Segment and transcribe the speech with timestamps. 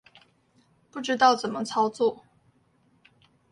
[0.89, 2.25] 不知道怎麼操作